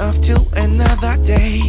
of 0.00 0.20
to 0.22 0.36
another 0.56 1.14
day. 1.24 1.60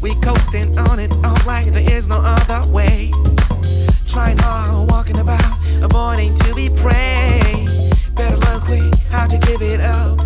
We 0.00 0.14
coasting 0.22 0.76
on 0.90 0.98
it 0.98 1.12
all 1.24 1.32
all 1.42 1.46
right, 1.46 1.64
there 1.64 1.96
is 1.96 2.08
no 2.08 2.20
other 2.22 2.60
way. 2.72 3.10
Trying 4.06 4.38
hard, 4.38 4.90
walking 4.90 5.18
about, 5.18 5.42
avoiding 5.82 6.36
to 6.38 6.54
be 6.54 6.68
prey. 6.78 7.64
Better 8.16 8.36
look 8.36 8.62
quick, 8.64 8.94
how 9.10 9.26
to 9.26 9.38
give 9.38 9.62
it 9.62 9.80
up, 9.80 10.18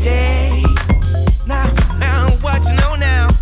yay. 0.00 0.62
Now, 1.46 1.70
now, 1.98 2.28
what 2.40 2.64
you 2.68 2.76
know 2.76 2.94
now? 2.96 3.33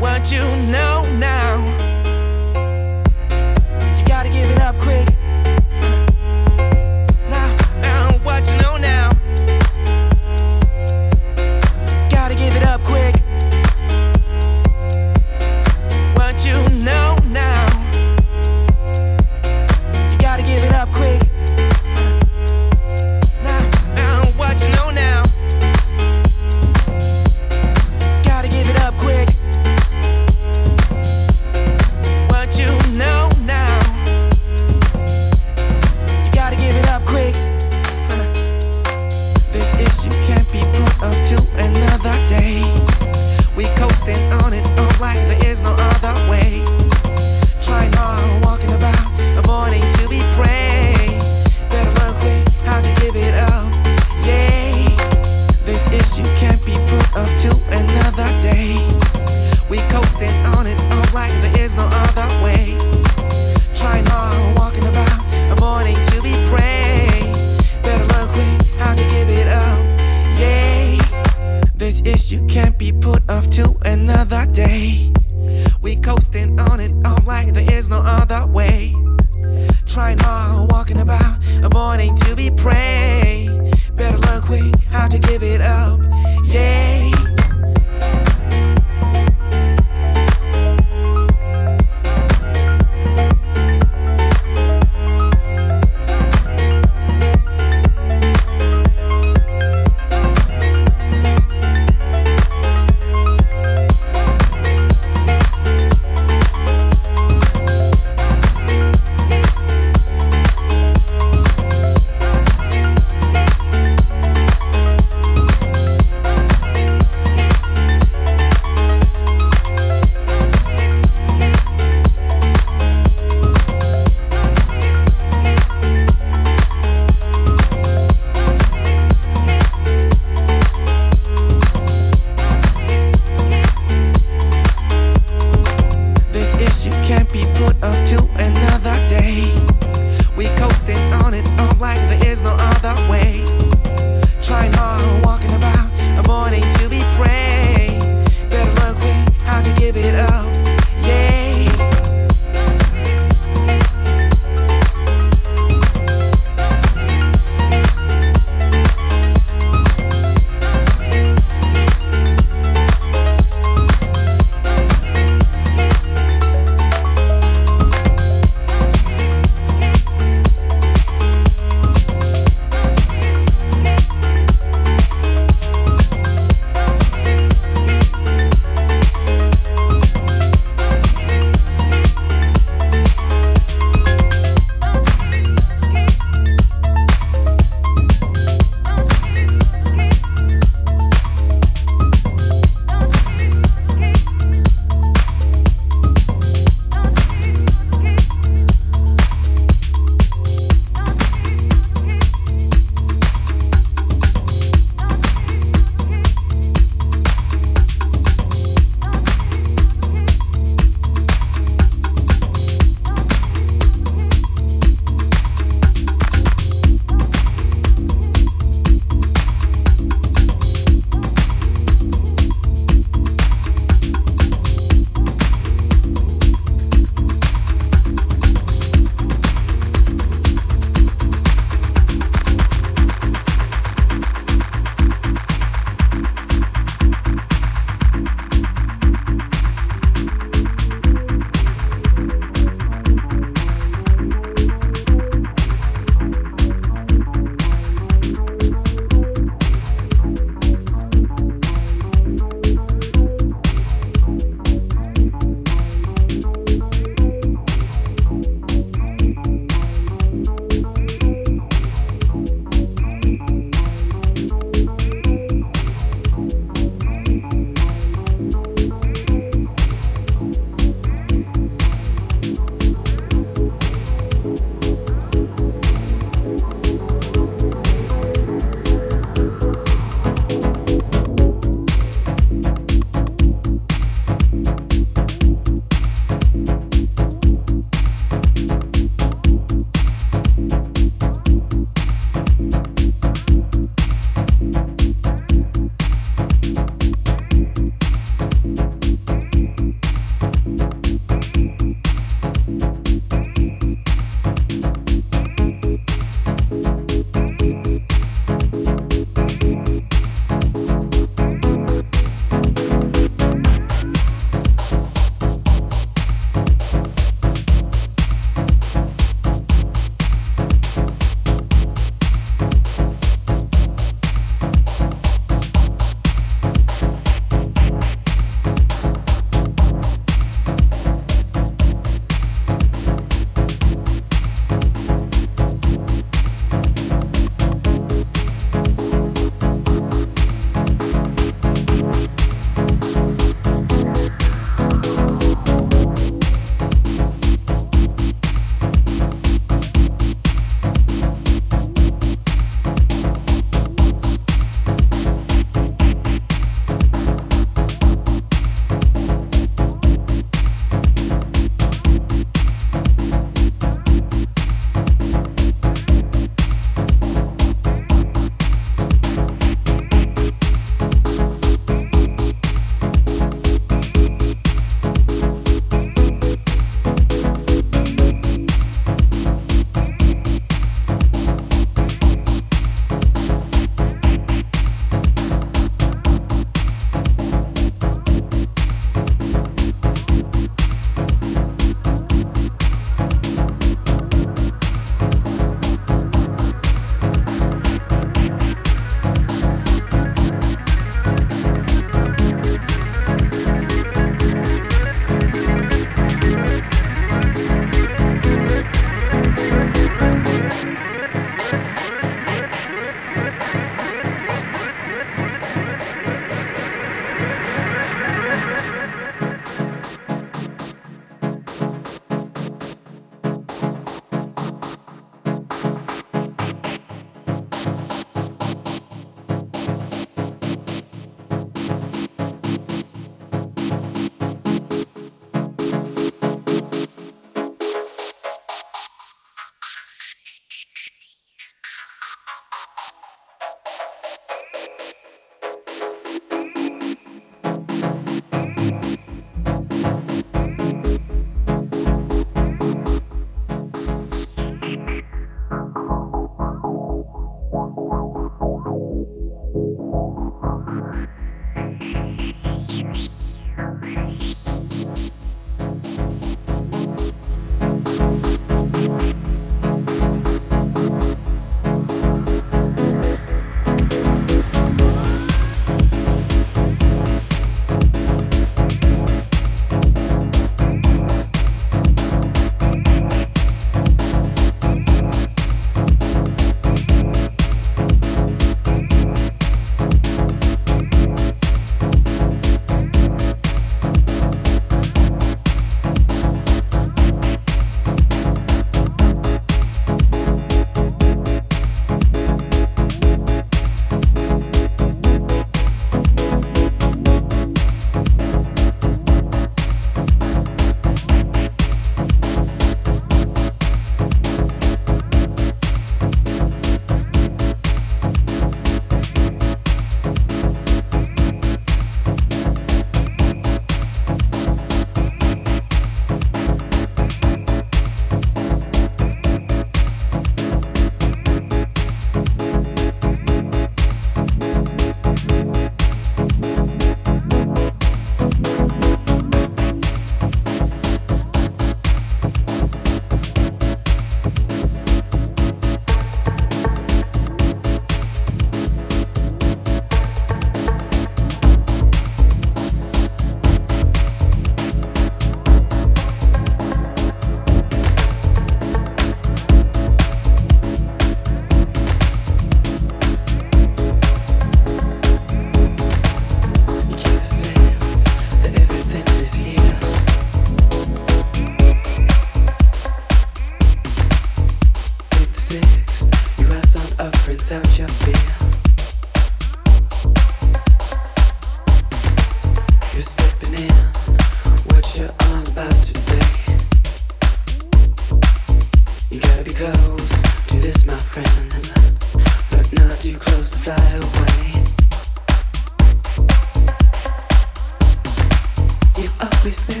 always 599.72 600.00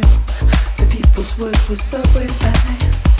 the 0.76 0.86
people's 0.90 1.38
word 1.38 1.56
was 1.68 1.94
always 1.94 2.40
nice. 2.42 3.11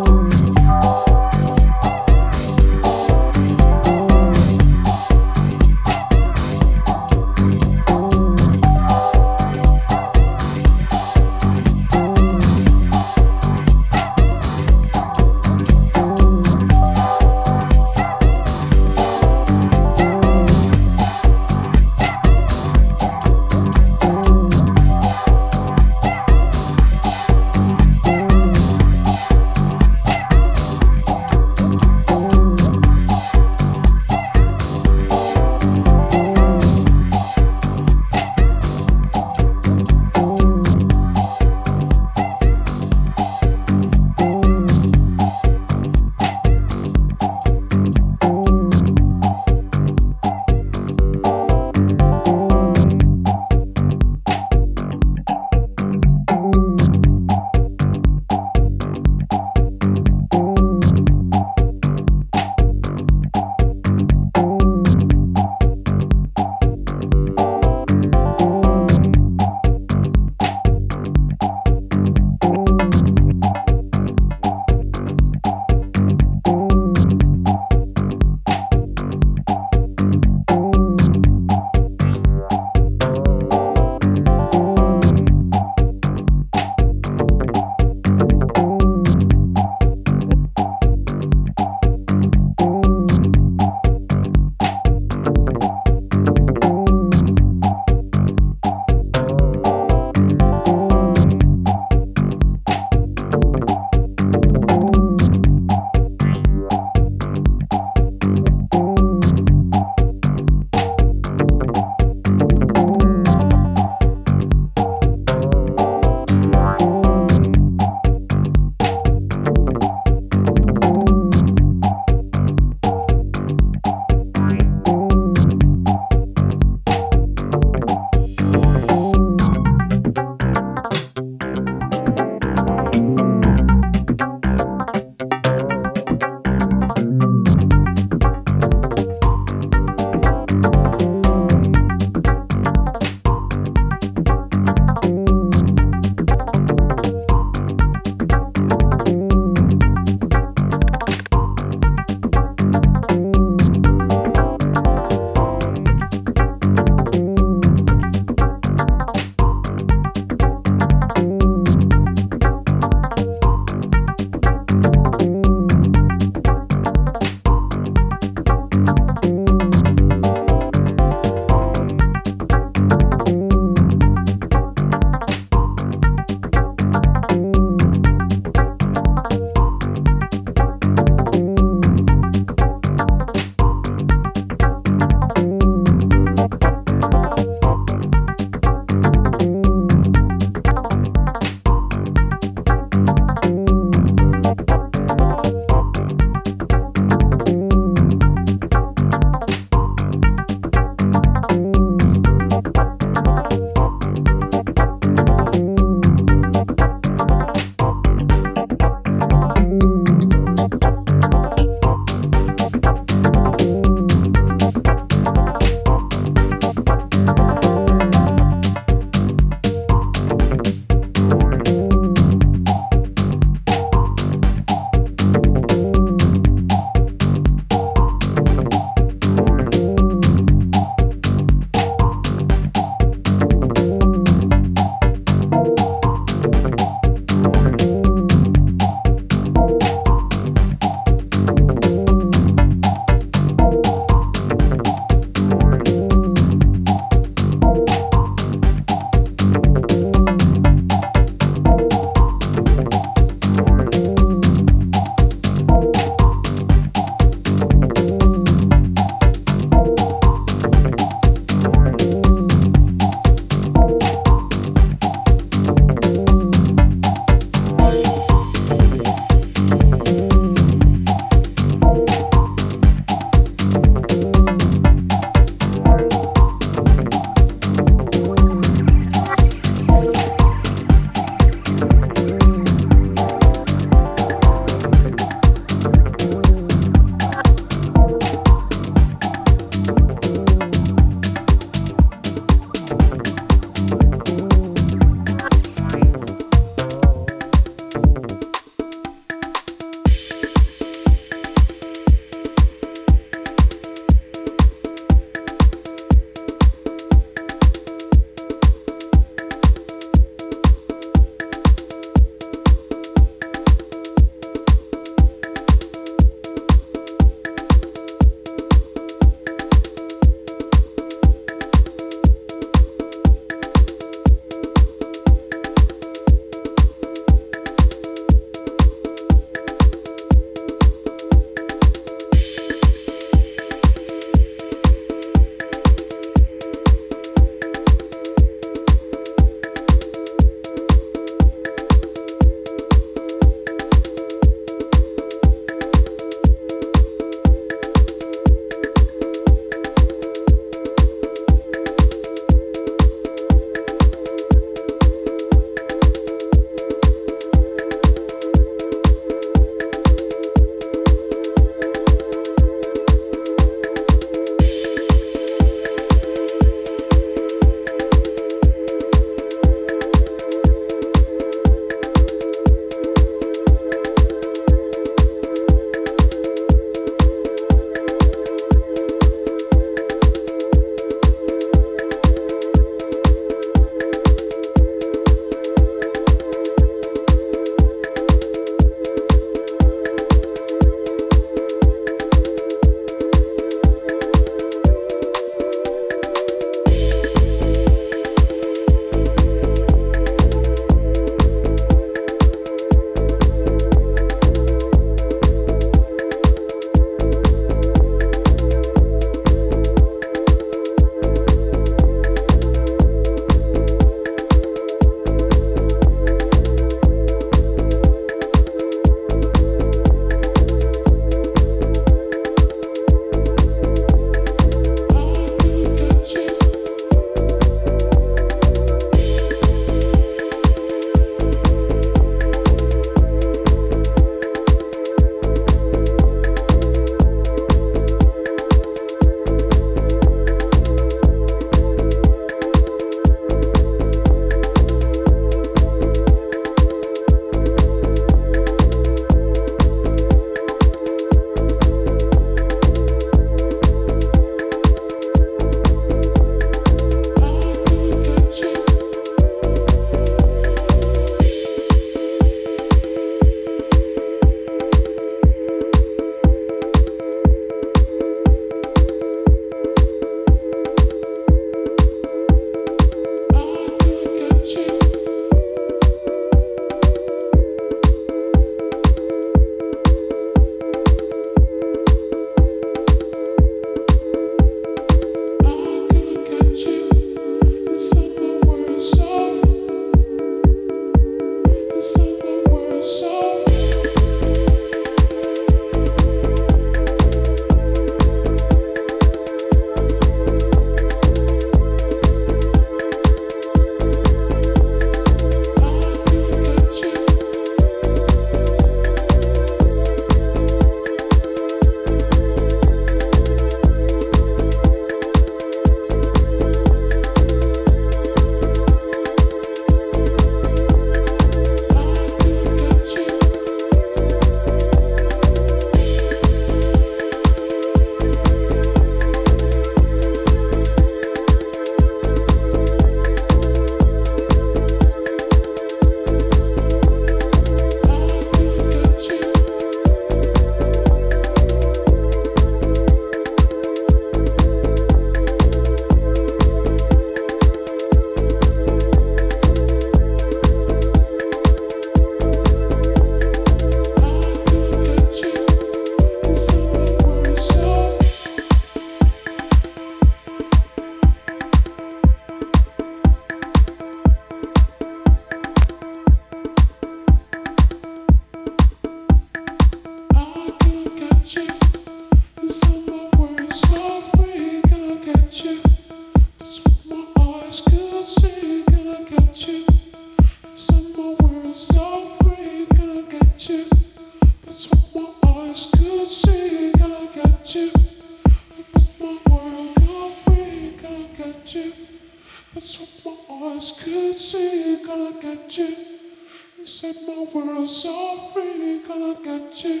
So 598.08 598.36
free. 598.52 599.00
Gonna 599.06 599.34
get 599.42 599.84
you. 599.84 600.00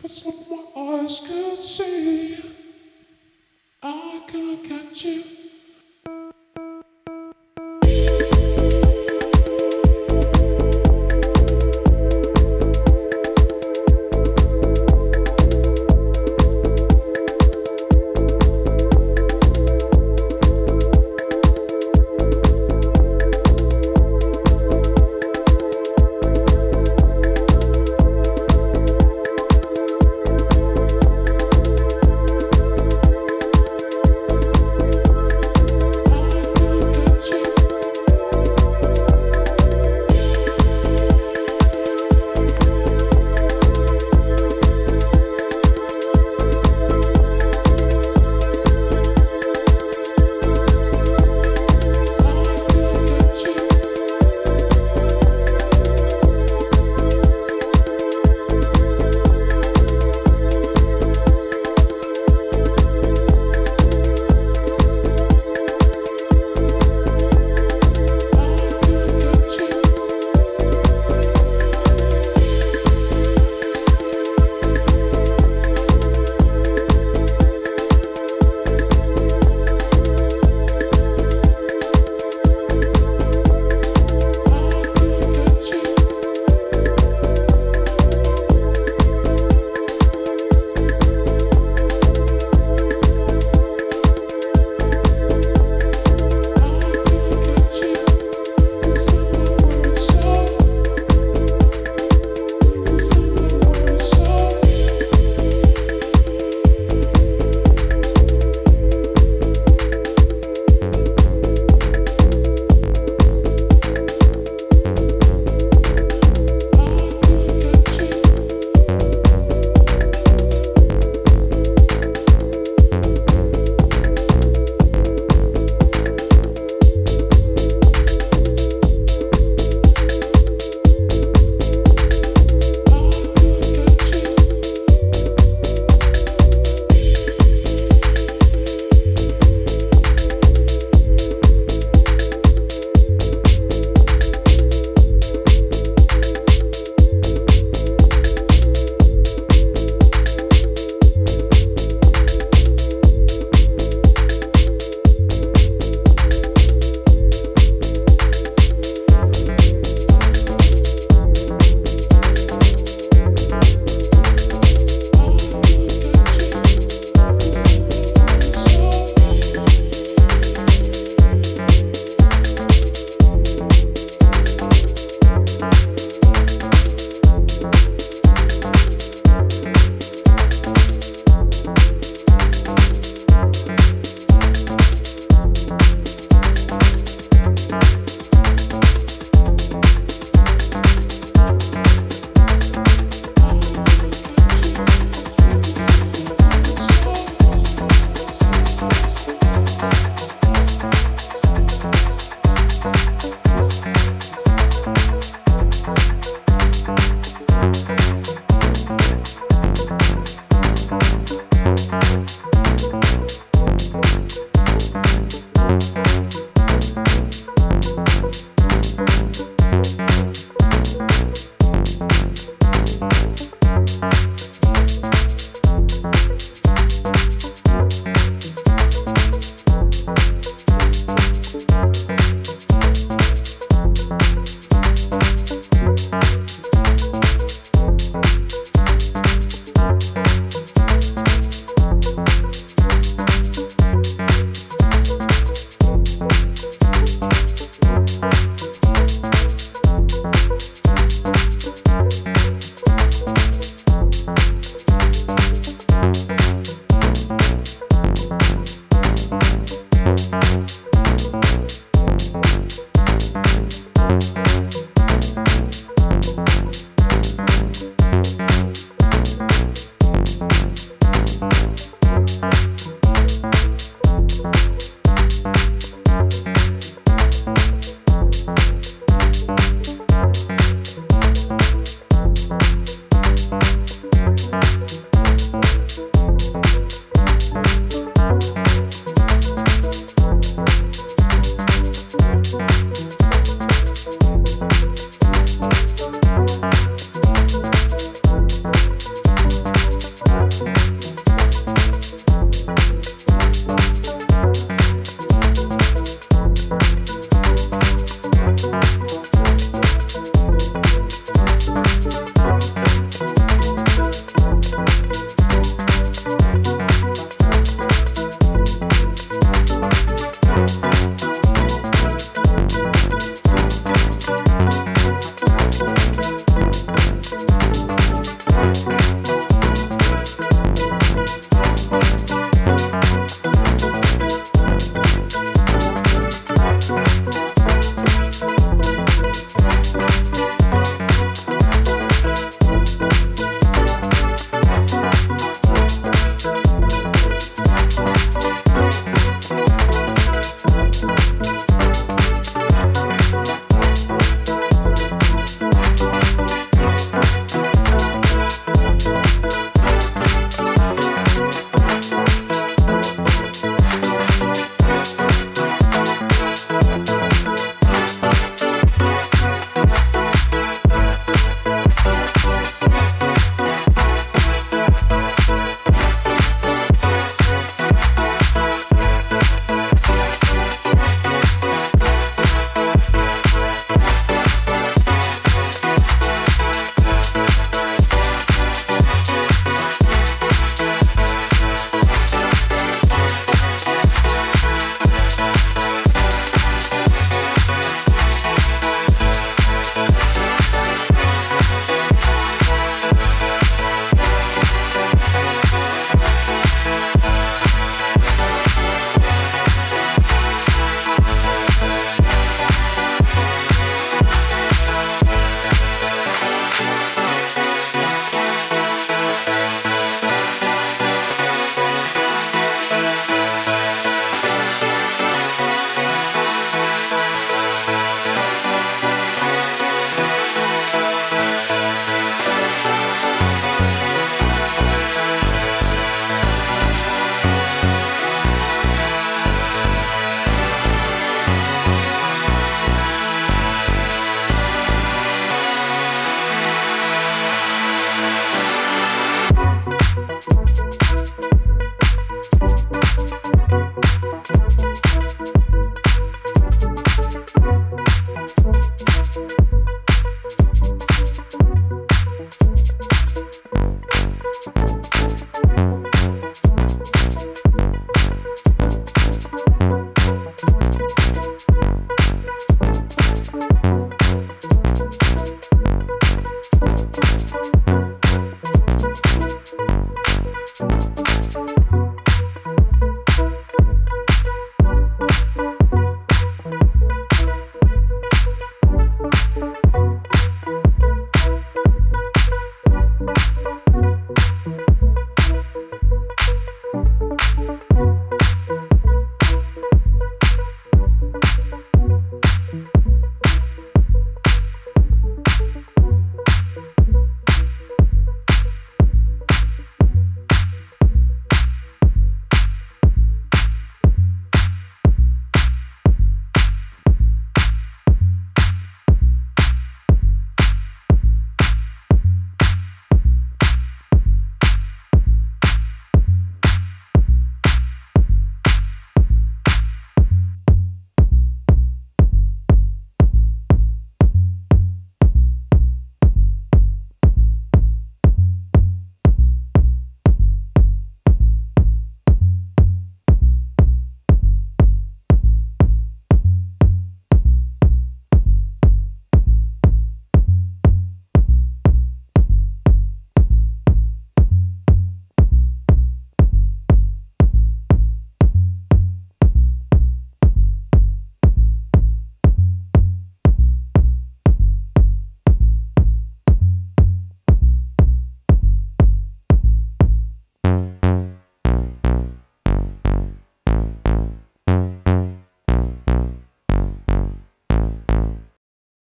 That's 0.00 0.24
what 0.24 0.36
my 0.50 1.02
eyes 1.02 1.20
could 1.26 1.58
see. 1.58 2.38
I 3.82 4.22
gonna 4.32 4.56
get 4.56 5.04
you. 5.04 5.37